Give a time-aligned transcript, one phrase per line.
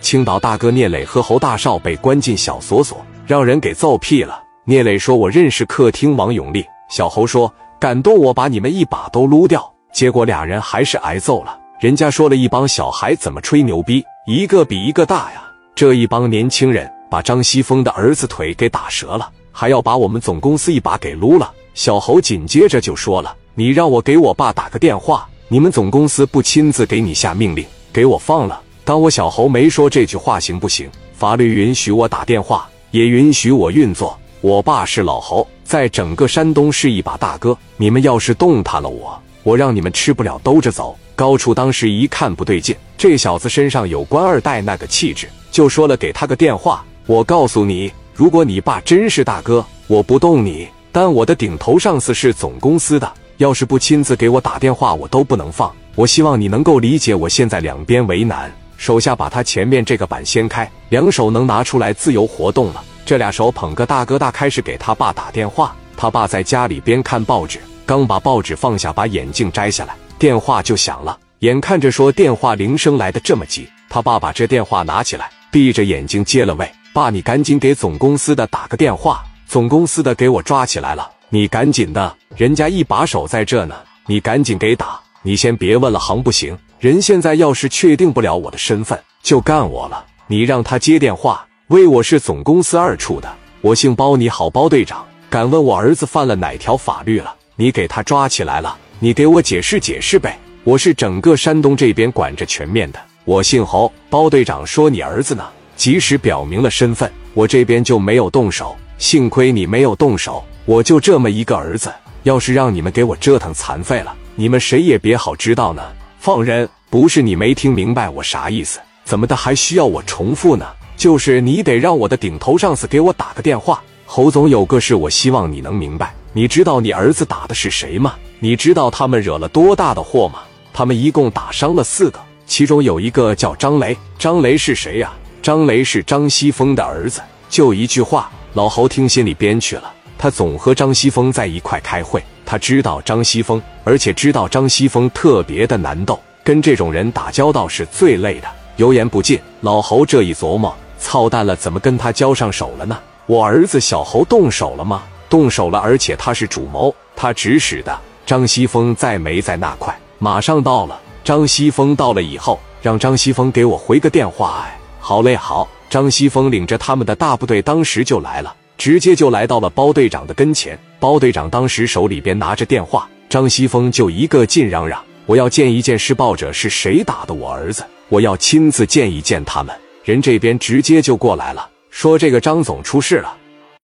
[0.00, 4.42] 青岛大哥聂磊和侯大少被关进小锁所，让人给揍屁了。
[4.64, 11.58] 聂磊说：“我认识客厅王永利。”小侯说：“敢动我把你们一把都撸掉。”结果俩人还是挨揍了。
[11.80, 15.42] 人家说了一帮小孩怎么吹牛逼，一个比一个大呀。
[15.74, 21.52] 这一帮年轻人把张西峰的儿子腿给打折了，还要把我们总公司一把给撸了。
[21.74, 30.88] 小侯紧接着就说了：“你让我给我爸打个电话，你们总公司不亲自给你下命令，给我放了。”当我小侯没说这句话行不行？
[31.12, 34.18] 法律允许我打电话，也允许我运作。
[34.40, 37.54] 我爸是老侯，在整个山东是一把大哥。
[37.76, 40.96] 你们要是动弹了我，我让你们吃不了兜着走。
[41.14, 46.82] 高处当时一看不对劲，这小子身上有官二代那个气质，就说了给他个电话。
[47.04, 55.70] 我告诉你，如果你爸真是大哥，我不动你，但我的顶头上司是总公司的，要是不亲自给我打电话，我都不能放。
[55.94, 58.50] 我希望你能够理解，我现在两边为难。
[58.78, 62.82] 手下把他前面这个板掀开，两手能拿出来自由活动了。
[63.04, 65.76] 这俩手捧个大哥大，开始给他爸打电话。
[65.96, 71.18] 他爸在家里边看报纸，刚把报纸放下，把眼镜摘下来，电话就响了。
[71.40, 76.54] 眼看着说电话铃声来的这么急，他爸把这电话拿起来，闭着眼睛接了。
[76.54, 83.74] 喂，爸，你赶紧给总公司的打个电话，总公司的给我抓起来了，你赶紧的，人家一把手在这呢，
[84.06, 85.00] 你赶紧给打。
[85.22, 86.56] 你先别问了，行不行？
[86.80, 90.04] 人现在要是确定不了我的身份，就干我了。
[90.28, 91.44] 你让他接电话。
[91.68, 93.28] 喂，我是总公司二处的，
[93.62, 95.04] 我姓包，你好，包队长。
[95.28, 97.34] 敢问我儿子犯了哪条法律了？
[97.56, 100.38] 你给他抓起来了，你给我解释解释呗。
[100.62, 103.92] 我是整个山东这边管着全面的，我姓侯。
[104.08, 105.44] 包队长说你儿子呢？
[105.74, 108.76] 及时表明了身份，我这边就没有动手。
[108.98, 111.92] 幸亏你没有动手，我就这么一个儿子，
[112.22, 115.82] 要是让你们给我折腾残废了，你们谁也别好知道呢。
[116.18, 118.80] 放人，不是你没听明白我啥意思？
[119.04, 120.66] 怎么的还需要我重复呢？
[120.96, 126.12] 就是你得让我的顶头上司给我打个电话，侯总有个事，我希望你能明白。
[126.32, 128.16] 你知道你儿子打的是谁吗？
[128.40, 130.40] 你知道他们惹了多大的祸吗？
[130.72, 133.96] 他们一共打伤了四个，其中有一个叫张雷。
[134.18, 135.12] 张雷是谁呀？
[135.40, 137.20] 张雷是张西峰的儿子。
[137.48, 139.94] 就一句话，老侯听心里边去了。
[140.18, 149.38] 他总和张西峰在一块开会，他知道张西峰，而且知道张西峰特别的难斗，跟这种人打交道是最累的，油盐不进。
[149.60, 150.74] 老侯这一琢磨。
[150.98, 152.98] 操蛋了，怎么跟他交上手了呢？
[153.26, 155.02] 我儿子小侯动手了吗？
[155.28, 157.98] 动手了，而且他是主谋，他指使的。
[158.24, 159.94] 张西峰在没在那块？
[160.18, 160.98] 马上到了。
[161.22, 164.64] 张西峰到了以后，让张西峰给我回个电话。
[164.64, 165.68] 哎，好嘞，好。
[165.90, 170.78] 张西峰领着他们的大部队，当时就来了，直接就来到了包队长的跟前。
[170.98, 183.36] 包队长当时手里边拿着电话，张西峰就一个劲嚷嚷：“我要见一见施暴者是谁打的我儿子，我要亲自见一见他们。”人这边直接就过来了，说这个张总出事了。